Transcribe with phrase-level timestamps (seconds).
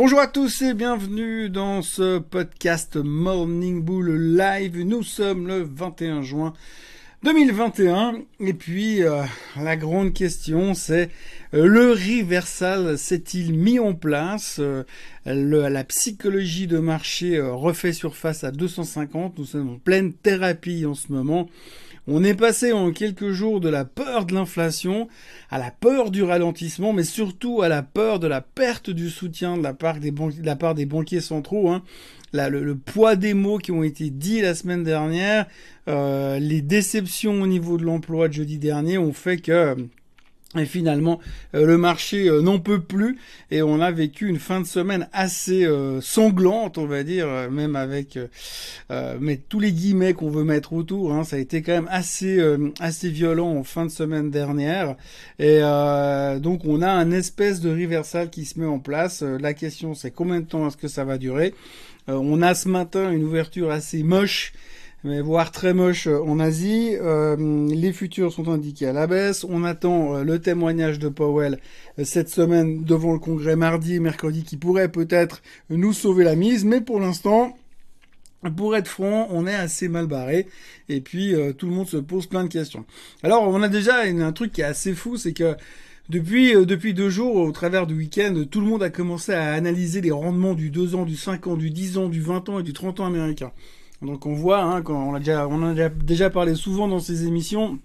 [0.00, 4.80] Bonjour à tous et bienvenue dans ce podcast Morning Bull Live.
[4.80, 6.52] Nous sommes le 21 juin
[7.24, 9.24] 2021 et puis euh,
[9.60, 11.10] la grande question c'est
[11.52, 14.60] euh, le reversal s'est-il mis en place?
[14.60, 14.84] Euh,
[15.26, 19.36] La psychologie de marché refait surface à 250.
[19.36, 21.48] Nous sommes en pleine thérapie en ce moment.
[22.10, 25.08] On est passé en quelques jours de la peur de l'inflation
[25.50, 29.58] à la peur du ralentissement, mais surtout à la peur de la perte du soutien
[29.58, 29.98] de la part
[30.74, 31.68] des, banquiers centraux.
[31.68, 31.82] Hein.
[32.32, 35.44] le, poids des mots qui ont été dits la semaine dernière,
[35.86, 39.76] euh, les déceptions au niveau de l'emploi de jeudi dernier ont fait que
[40.56, 41.20] et finalement,
[41.54, 43.18] euh, le marché euh, n'en peut plus
[43.50, 47.76] et on a vécu une fin de semaine assez euh, sanglante, on va dire, même
[47.76, 48.18] avec
[49.20, 51.12] mais tous les guillemets qu'on veut mettre autour.
[51.12, 52.42] Hein, ça a été quand même assez
[52.80, 54.96] assez violent en fin de semaine dernière
[55.38, 55.60] et
[56.40, 59.22] donc on a un espèce de reversal qui se met en place.
[59.22, 61.54] la question c'est combien de temps est-ce que ça va durer?
[62.06, 64.52] On a ce matin une ouverture assez moche
[65.04, 66.90] mais voire très moche euh, en Asie.
[66.94, 69.44] Euh, les futurs sont indiqués à la baisse.
[69.48, 71.58] On attend euh, le témoignage de Powell
[72.02, 76.64] cette semaine devant le Congrès mardi et mercredi qui pourrait peut-être nous sauver la mise.
[76.64, 77.56] Mais pour l'instant,
[78.56, 80.46] pour être franc, on est assez mal barré
[80.88, 82.84] et puis tout le monde se pose plein de questions.
[83.24, 85.56] Alors on a déjà un truc qui est assez fou, c'est que
[86.08, 90.00] depuis, depuis deux jours, au travers du week-end, tout le monde a commencé à analyser
[90.00, 92.62] les rendements du 2 ans, du 5 ans, du 10 ans, du 20 ans et
[92.62, 93.50] du 30 ans américain.
[94.02, 97.78] Donc on voit, hein, on, a déjà, a déjà parlé souvent dans ces émissions,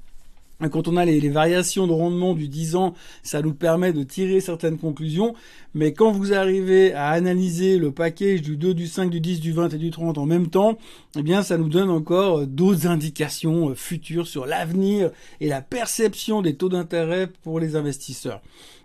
[0.69, 4.39] quand on a les, variations de rendement du 10 ans, ça nous permet de tirer
[4.39, 5.33] certaines conclusions.
[5.73, 9.51] Mais quand vous arrivez à analyser le package du 2, du 5, du 10, du
[9.51, 10.77] 20 et du 30 en même temps,
[11.17, 16.41] eh bien, ça nous donne encore d'autres indications euh, futures sur l'avenir et la perception
[16.41, 18.41] des taux d'intérêt pour les investisseurs.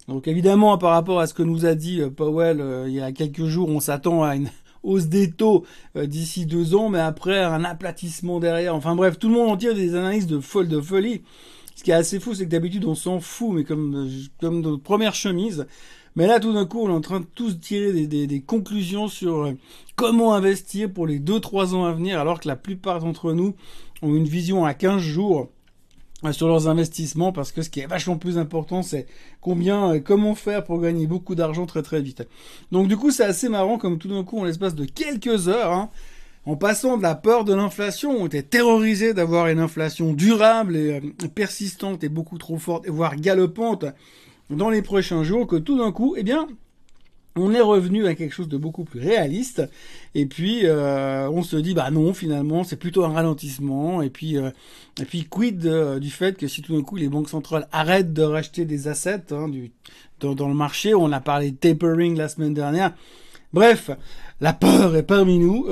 [0.09, 3.01] Donc évidemment, par rapport à ce que nous a dit euh, Powell euh, il y
[3.01, 4.49] a quelques jours, on s'attend à une
[4.83, 5.65] hausse des taux
[5.97, 8.75] euh, d'ici deux ans, mais après un aplatissement derrière.
[8.75, 11.22] Enfin bref, tout le monde en tire des analyses de folle de folie.
[11.77, 14.09] Ce qui est assez fou, c'est que d'habitude on s'en fout, mais comme euh,
[14.41, 15.66] comme de première chemise.
[16.16, 18.41] Mais là, tout d'un coup, on est en train de tous tirer des, des, des
[18.41, 19.53] conclusions sur euh,
[19.94, 23.55] comment investir pour les 2-3 ans à venir, alors que la plupart d'entre nous
[24.03, 25.50] ont une vision à 15 jours
[26.33, 29.06] sur leurs investissements parce que ce qui est vachement plus important c'est
[29.41, 32.27] combien euh, comment faire pour gagner beaucoup d'argent très très vite.
[32.73, 35.73] Donc du coup c'est assez marrant comme tout d'un coup en l'espace de quelques heures
[35.73, 35.91] hein,
[36.45, 40.95] en passant de la peur de l'inflation, on était terrorisés d'avoir une inflation durable et
[40.95, 43.84] euh, persistante et beaucoup trop forte, voire galopante
[44.51, 46.49] dans les prochains jours, que tout d'un coup, eh bien,
[47.38, 49.62] on est revenu à quelque chose de beaucoup plus réaliste.
[50.15, 54.03] Et puis euh, on se dit bah non finalement c'est plutôt un ralentissement.
[54.03, 54.50] Et puis euh,
[55.00, 58.12] et puis quid euh, du fait que si tout d'un coup les banques centrales arrêtent
[58.12, 59.72] de racheter des assets hein, du,
[60.21, 62.94] dans, le marché on a parlé de tapering la semaine dernière.
[63.53, 63.91] Bref
[64.41, 65.66] la peur est parmi nous.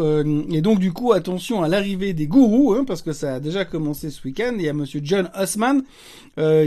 [0.50, 3.65] Et donc du coup attention à l'arrivée des gourous hein, parce que ça a déjà
[3.65, 4.55] commencé ce week-end.
[4.56, 5.82] Il y a monsieur John Hussman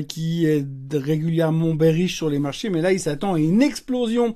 [0.08, 4.36] qui est régulièrement bearish sur les marchés mais là il s'attend à une explosion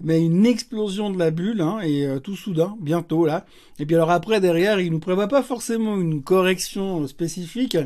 [0.00, 3.46] mais une explosion de la bulle, hein, et euh, tout soudain, bientôt là.
[3.78, 7.76] Et puis alors après, derrière, il nous prévoit pas forcément une correction spécifique.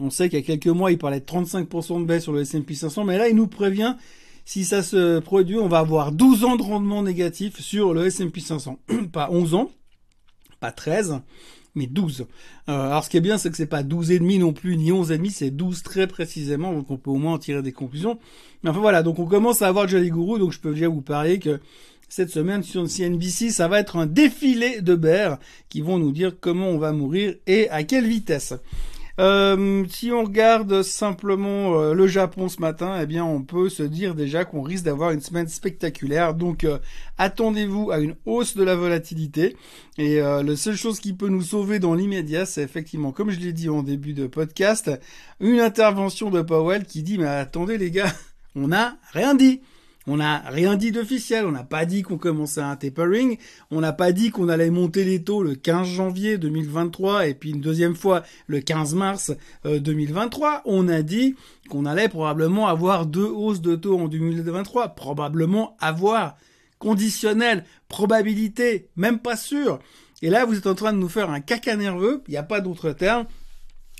[0.00, 2.40] On sait qu'il y a quelques mois, il parlait de 35% de baisse sur le
[2.40, 3.96] S&P 500, mais là, il nous prévient,
[4.44, 8.40] si ça se produit, on va avoir 12 ans de rendement négatif sur le S&P
[8.40, 8.78] 500.
[9.12, 9.70] pas 11 ans,
[10.60, 11.20] pas 13,
[11.74, 12.26] mais 12.
[12.68, 14.76] Euh, alors ce qui est bien, c'est que c'est pas 12 et demi non plus,
[14.76, 17.62] ni 11 et demi, c'est 12 très précisément, donc on peut au moins en tirer
[17.62, 18.18] des conclusions.
[18.62, 21.02] Mais enfin voilà, donc on commence à avoir Jolly Guru, donc je peux déjà vous
[21.02, 21.60] parler que
[22.08, 25.38] cette semaine sur CNBC, ça va être un défilé de bears
[25.70, 28.52] qui vont nous dire comment on va mourir et à quelle vitesse.
[29.18, 33.82] Euh, si on regarde simplement euh, le Japon ce matin, eh bien on peut se
[33.82, 36.34] dire déjà qu'on risque d'avoir une semaine spectaculaire.
[36.34, 36.78] Donc euh,
[37.18, 39.56] attendez-vous à une hausse de la volatilité.
[39.98, 43.52] Et la seule chose qui peut nous sauver dans l'immédiat, c'est effectivement, comme je l'ai
[43.52, 44.90] dit en début de podcast,
[45.38, 48.12] une intervention de Powell qui dit mais attendez les gars,
[48.56, 49.60] on n'a rien dit.
[50.06, 53.38] On n'a rien dit d'officiel, on n'a pas dit qu'on commençait un tapering,
[53.70, 57.50] on n'a pas dit qu'on allait monter les taux le 15 janvier 2023 et puis
[57.50, 59.32] une deuxième fois le 15 mars
[59.64, 60.48] 2023.
[60.48, 61.36] Euh, on a dit
[61.68, 66.36] qu'on allait probablement avoir deux hausses de taux en 2023, probablement avoir
[66.80, 69.78] conditionnel, probabilité, même pas sûr.
[70.20, 72.42] Et là, vous êtes en train de nous faire un caca nerveux, il n'y a
[72.42, 73.26] pas d'autre terme,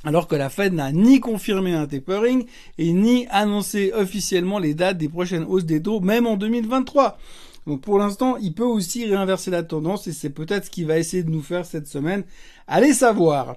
[0.04, 2.44] alors que la Fed n'a ni confirmé un tapering
[2.78, 7.18] et ni annoncé officiellement les dates des prochaines hausses des taux, même en 2023.
[7.66, 10.98] Donc pour l'instant, il peut aussi réinverser la tendance et c'est peut-être ce qu'il va
[10.98, 12.24] essayer de nous faire cette semaine.
[12.66, 13.56] Allez savoir.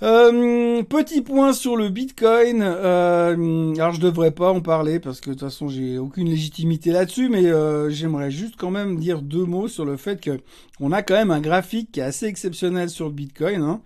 [0.00, 2.62] Euh, petit point sur le Bitcoin.
[2.62, 6.92] Euh, alors je devrais pas en parler parce que de toute façon j'ai aucune légitimité
[6.92, 10.38] là-dessus, mais euh, j'aimerais juste quand même dire deux mots sur le fait que
[10.78, 13.60] on a quand même un graphique qui est assez exceptionnel sur le Bitcoin.
[13.60, 13.80] Hein.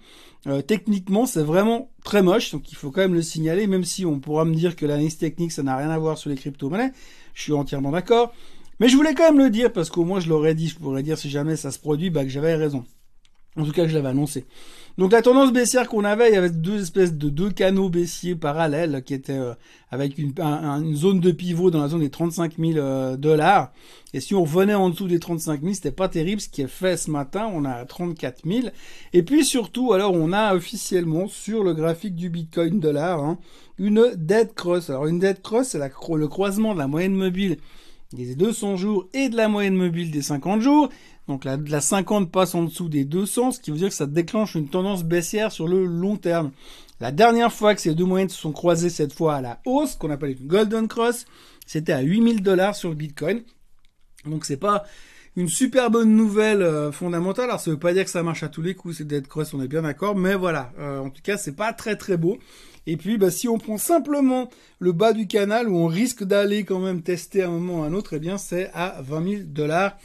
[0.46, 4.04] Euh, techniquement, c'est vraiment très moche, donc il faut quand même le signaler, même si
[4.04, 6.92] on pourra me dire que l'analyse technique, ça n'a rien à voir sur les crypto-monnaies.
[7.34, 8.34] Je suis entièrement d'accord.
[8.80, 11.04] Mais je voulais quand même le dire parce qu'au moins je l'aurais dit, je pourrais
[11.04, 12.84] dire si jamais ça se produit, bah, que j'avais raison.
[13.56, 14.46] En tout cas, je l'avais annoncé.
[14.96, 18.34] Donc la tendance baissière qu'on avait, il y avait deux espèces de deux canaux baissiers
[18.34, 19.54] parallèles qui étaient euh,
[19.90, 20.34] avec une,
[20.94, 23.72] zone de pivot dans la zone des 35 000 euh, dollars.
[24.14, 26.40] Et si on revenait en dessous des 35 000, c'était pas terrible.
[26.40, 28.68] Ce qui est fait ce matin, on a 34 000.
[29.12, 33.38] Et puis surtout, alors on a officiellement sur le graphique du Bitcoin dollar hein,
[33.78, 34.88] une dead cross.
[34.90, 37.58] Alors une dead cross, c'est le croisement de la moyenne mobile
[38.12, 40.88] des 200 jours et de la moyenne mobile des 50 jours.
[41.28, 44.06] Donc la, la 50 passe en dessous des 200, ce qui veut dire que ça
[44.06, 46.50] déclenche une tendance baissière sur le long terme.
[47.00, 49.96] La dernière fois que ces deux moyennes se sont croisées cette fois à la hausse,
[49.96, 51.26] qu'on appelle une golden cross,
[51.66, 53.42] c'était à 8000 dollars sur Bitcoin.
[54.24, 54.84] Donc c'est pas
[55.36, 57.46] une super bonne nouvelle euh, fondamentale.
[57.46, 59.54] Alors ça veut pas dire que ça marche à tous les coups, c'est dead cross,
[59.54, 60.72] on est bien d'accord, mais voilà.
[60.78, 62.38] Euh, en tout cas, c'est pas très très beau.
[62.86, 66.64] Et puis, bah, si on prend simplement le bas du canal où on risque d'aller
[66.64, 69.96] quand même tester un moment ou un autre, eh bien, c'est à 20 000 dollars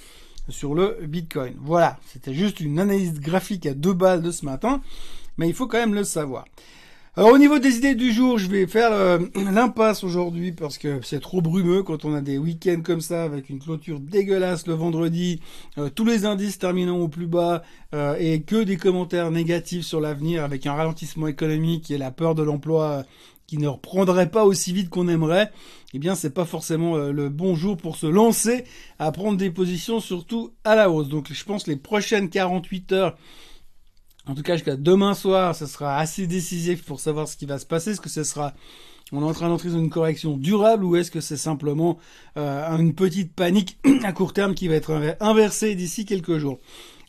[0.50, 1.54] sur le Bitcoin.
[1.60, 4.82] Voilà, c'était juste une analyse graphique à deux balles de ce matin,
[5.38, 6.46] mais il faut quand même le savoir.
[7.18, 9.18] Alors au niveau des idées du jour, je vais faire euh,
[9.52, 13.50] l'impasse aujourd'hui parce que c'est trop brumeux quand on a des week-ends comme ça avec
[13.50, 15.42] une clôture dégueulasse le vendredi,
[15.80, 17.64] euh, tous les indices terminant au plus bas
[17.96, 22.36] euh, et que des commentaires négatifs sur l'avenir avec un ralentissement économique et la peur
[22.36, 23.04] de l'emploi
[23.48, 25.52] qui ne reprendrait pas aussi vite qu'on aimerait,
[25.94, 28.66] eh bien c'est pas forcément euh, le bon jour pour se lancer
[29.00, 31.08] à prendre des positions surtout à la hausse.
[31.08, 33.18] Donc je pense les prochaines 48 heures
[34.28, 37.60] en tout cas jusqu'à demain soir, ce sera assez décisif pour savoir ce qui va
[37.60, 37.92] se passer.
[37.92, 38.54] Est-ce que ce sera
[39.14, 41.98] on est en train d'entrer dans une correction durable ou est-ce que c'est simplement
[42.36, 46.60] euh, une petite panique à court terme qui va être inversée d'ici quelques jours?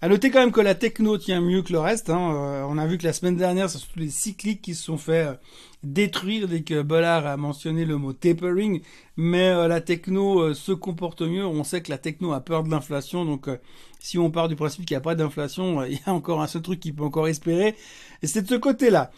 [0.01, 2.09] À noter quand même que la techno tient mieux que le reste.
[2.09, 2.33] Hein.
[2.33, 4.97] Euh, on a vu que la semaine dernière, c'est surtout les cycliques qui se sont
[4.97, 5.35] fait euh,
[5.83, 8.81] détruire dès que Bollard a mentionné le mot tapering.
[9.17, 11.45] Mais euh, la techno se comporte mieux.
[11.45, 13.25] On sait que la techno a peur de l'inflation.
[13.25, 13.49] Donc
[13.99, 16.47] si on part du principe qu'il n'y a pas d'inflation, il y a encore un
[16.47, 17.75] seul truc qu'il peut encore espérer.
[18.23, 19.11] Et c'est de ce côté-là.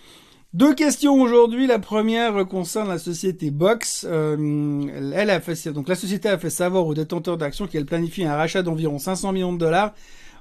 [0.55, 1.67] Deux questions aujourd'hui.
[1.67, 4.05] La première concerne la société Box.
[4.05, 8.35] elle a fait donc la société a fait savoir aux détenteurs d'actions qu'elle planifie un
[8.35, 9.94] rachat d'environ 500 millions de dollars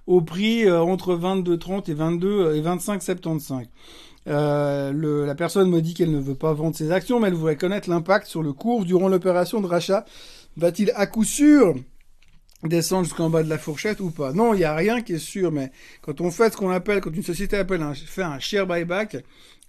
[0.08, 3.66] au prix euh, entre 22,30 et 22 euh, et 25,75.
[4.28, 7.56] Euh, la personne me dit qu'elle ne veut pas vendre ses actions, mais elle voudrait
[7.56, 10.06] connaître l'impact sur le cours durant l'opération de rachat.
[10.58, 11.76] Va-t-il à coup sûr
[12.64, 14.34] descendre jusqu'en bas de la fourchette ou pas?
[14.34, 17.00] Non, il n'y a rien qui est sûr, mais quand on fait ce qu'on appelle,
[17.00, 19.18] quand une société appelle un, fait un share buyback,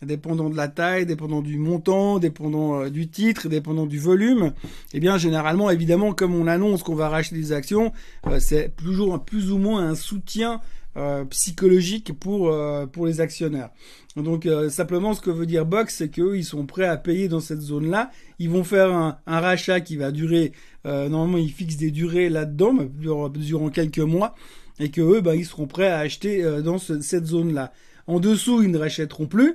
[0.02, 4.52] dépendant de la taille, dépendant du montant, dépendant euh, du titre, dépendant du volume,
[4.94, 7.92] eh bien généralement, évidemment, comme on annonce qu'on va racheter des actions,
[8.26, 10.60] euh, c'est toujours plus ou moins un soutien
[10.96, 12.52] euh, psychologique pour
[12.92, 13.70] pour les actionnaires.
[14.16, 17.38] Donc simplement, ce que veut dire Box, c'est qu'eux, ils sont prêts à payer dans
[17.38, 18.10] cette zone-là.
[18.40, 20.52] Ils vont faire un, rachat qui va durer.
[20.84, 24.34] normalement, ils fixent des durées là-dedans, durant quelques mois,
[24.80, 27.72] et que eux, bah, ils seront prêts à acheter dans cette zone-là.
[28.08, 29.54] En dessous, ils ne rachèteront plus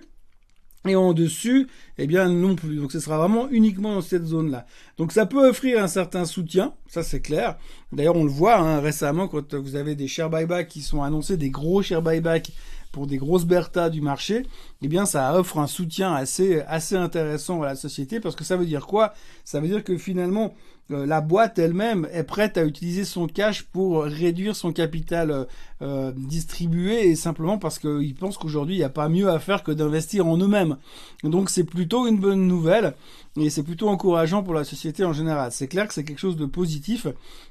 [0.85, 1.67] et en dessus,
[1.97, 2.77] eh bien non plus.
[2.77, 4.65] Donc ce sera vraiment uniquement dans cette zone-là.
[4.97, 7.57] Donc ça peut offrir un certain soutien, ça c'est clair.
[7.91, 11.37] D'ailleurs on le voit hein, récemment quand vous avez des share buybacks qui sont annoncés,
[11.37, 12.51] des gros share buybacks
[12.95, 14.47] pour des grosses bertas du marché,
[14.81, 18.55] eh bien ça offre un soutien assez assez intéressant à la société parce que ça
[18.55, 19.13] veut dire quoi?
[19.43, 20.53] Ça veut dire que finalement
[20.91, 25.43] euh, la boîte elle-même est prête à utiliser son cash pour réduire son capital euh,
[25.81, 29.63] euh, distribué et simplement parce qu'ils pensent qu'aujourd'hui il n'y a pas mieux à faire
[29.63, 30.77] que d'investir en eux-mêmes.
[31.25, 32.93] Donc c'est plutôt une bonne nouvelle
[33.35, 35.51] et c'est plutôt encourageant pour la société en général.
[35.51, 37.07] C'est clair que c'est quelque chose de positif.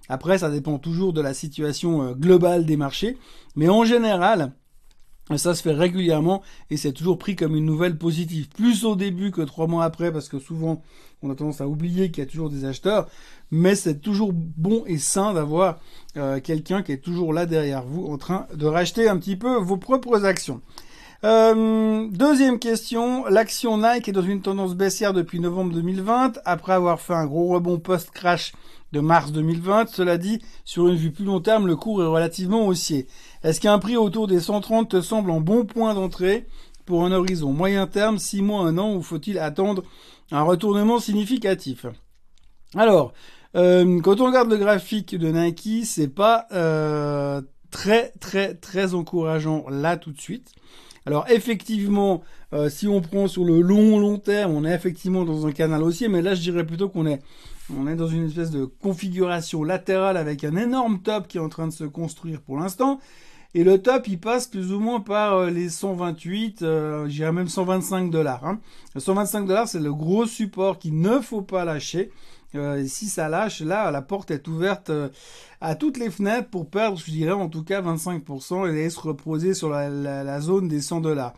[0.08, 3.18] Après ça dépend toujours de la situation globale des marchés,
[3.56, 4.54] mais en général
[5.36, 8.48] ça se fait régulièrement et c'est toujours pris comme une nouvelle positive.
[8.48, 10.82] Plus au début que trois mois après parce que souvent
[11.22, 13.08] on a tendance à oublier qu'il y a toujours des acheteurs.
[13.50, 15.78] Mais c'est toujours bon et sain d'avoir
[16.16, 19.56] euh, quelqu'un qui est toujours là derrière vous en train de racheter un petit peu
[19.56, 20.60] vos propres actions.
[21.24, 27.00] Euh, deuxième question, l'action Nike est dans une tendance baissière depuis novembre 2020, après avoir
[27.00, 28.52] fait un gros rebond post-crash
[28.94, 29.90] de mars 2020.
[29.90, 33.06] Cela dit, sur une vue plus long terme, le cours est relativement haussier.
[33.42, 36.46] Est-ce qu'un prix autour des 130 te semble en bon point d'entrée
[36.86, 39.82] pour un horizon moyen terme, 6 mois, 1 an, ou faut-il attendre
[40.30, 41.86] un retournement significatif?
[42.74, 43.12] Alors,
[43.56, 49.64] euh, quand on regarde le graphique de Nike, c'est pas euh, très très très encourageant
[49.68, 50.52] là tout de suite.
[51.06, 52.22] Alors effectivement,
[52.52, 55.82] euh, si on prend sur le long long terme, on est effectivement dans un canal
[55.82, 57.20] haussier, mais là je dirais plutôt qu'on est
[57.74, 61.48] on est dans une espèce de configuration latérale avec un énorme top qui est en
[61.48, 63.00] train de se construire pour l'instant.
[63.56, 67.48] Et le top, il passe plus ou moins par euh, les 128, euh, j'irais même
[67.48, 68.44] 125 dollars.
[68.44, 68.58] Hein.
[68.96, 72.10] 125 dollars, c'est le gros support qu'il ne faut pas lâcher.
[72.54, 75.08] Euh, si ça lâche, là, la porte est ouverte euh,
[75.60, 79.54] à toutes les fenêtres pour perdre, je dirais, en tout cas 25% et se reposer
[79.54, 81.34] sur la, zone des 100 dollars.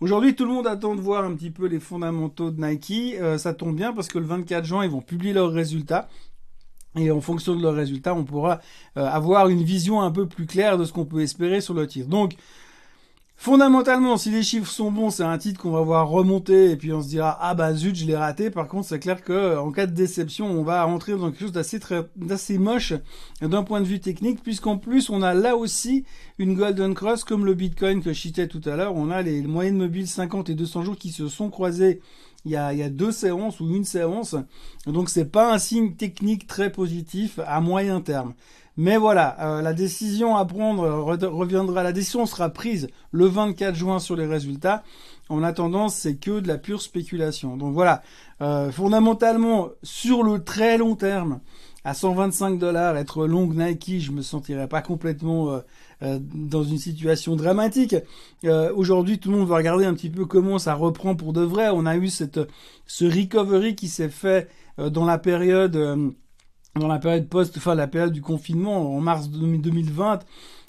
[0.00, 3.16] Aujourd'hui, tout le monde attend de voir un petit peu les fondamentaux de Nike.
[3.38, 6.08] ça tombe bien parce que le 24 juin, ils vont publier leurs résultats.
[6.96, 8.60] Et en fonction de leurs résultats, on pourra
[8.96, 11.86] euh, avoir une vision un peu plus claire de ce qu'on peut espérer sur le
[11.86, 12.08] titre.
[12.08, 12.34] Donc,
[13.42, 16.92] Fondamentalement, si les chiffres sont bons, c'est un titre qu'on va voir remonter et puis
[16.92, 18.50] on se dira ah bah zut je l'ai raté.
[18.50, 21.52] Par contre, c'est clair que en cas de déception, on va rentrer dans quelque chose
[21.52, 22.92] d'assez très d'assez moche
[23.40, 26.04] d'un point de vue technique, puisqu'en plus on a là aussi
[26.38, 28.94] une golden cross comme le Bitcoin que je citais tout à l'heure.
[28.94, 32.02] On a les moyennes mobiles 50 et 200 jours qui se sont croisées
[32.44, 34.36] il y a, il y a deux séances ou une séance.
[34.86, 38.34] Donc c'est pas un signe technique très positif à moyen terme.
[38.76, 43.98] Mais voilà, euh, la décision à prendre reviendra, la décision sera prise le 24 juin
[43.98, 44.82] sur les résultats.
[45.28, 47.56] En attendant, c'est que de la pure spéculation.
[47.56, 48.02] Donc voilà,
[48.40, 51.40] euh, fondamentalement, sur le très long terme,
[51.84, 55.60] à 125 dollars, être long Nike, je me sentirais pas complètement
[56.02, 57.96] euh, dans une situation dramatique.
[58.74, 61.70] Aujourd'hui, tout le monde va regarder un petit peu comment ça reprend pour de vrai.
[61.72, 62.40] On a eu cette
[62.86, 64.48] ce recovery qui s'est fait
[64.78, 66.14] dans la période
[66.76, 70.20] dans la période post, enfin la période du confinement en mars 2020,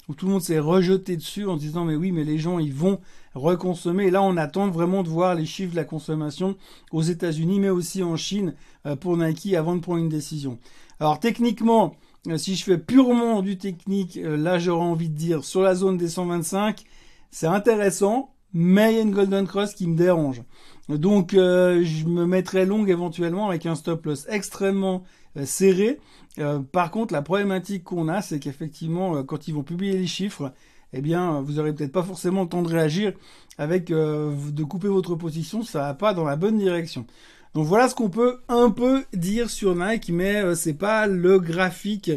[0.08, 2.74] où tout le monde s'est rejeté dessus en disant mais oui mais les gens ils
[2.74, 3.00] vont
[3.34, 4.06] reconsommer.
[4.06, 6.56] Et là on attend vraiment de voir les chiffres de la consommation
[6.90, 8.54] aux États-Unis mais aussi en Chine
[8.86, 10.58] euh, pour Nike avant de prendre une décision.
[10.98, 11.94] Alors techniquement,
[12.28, 15.74] euh, si je fais purement du technique, euh, là j'aurais envie de dire sur la
[15.74, 16.82] zone des 125,
[17.30, 20.42] c'est intéressant, mais il y a une Golden Cross qui me dérange.
[20.88, 25.04] Donc je me mettrai long éventuellement avec un stop loss extrêmement
[25.44, 25.98] serré.
[26.38, 30.06] Euh, par contre, la problématique qu'on a, c'est qu'effectivement, euh, quand ils vont publier les
[30.06, 30.52] chiffres,
[30.92, 33.12] eh bien, vous aurez peut-être pas forcément le temps de réagir
[33.58, 37.06] avec de couper votre position, ça va pas dans la bonne direction.
[37.54, 42.10] Donc voilà ce qu'on peut un peu dire sur Nike, mais c'est pas le graphique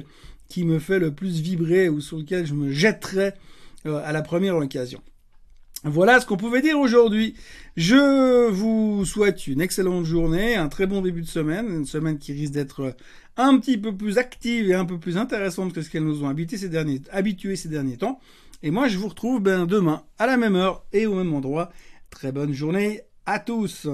[0.50, 3.34] qui me fait le plus vibrer ou sur lequel je me jetterai
[3.86, 5.02] à la première occasion.
[5.84, 7.36] Voilà ce qu'on pouvait dire aujourd'hui.
[7.78, 12.34] Je vous souhaite une excellente journée, un très bon début de semaine, une semaine qui
[12.34, 12.96] risque d'être
[13.38, 16.30] un petit peu plus active et un peu plus intéressante que ce qu'elles nous ont
[16.30, 18.20] habité ces derniers, habitués ces derniers temps.
[18.64, 21.72] Et moi, je vous retrouve ben, demain à la même heure et au même endroit.
[22.10, 23.88] Très bonne journée à tous.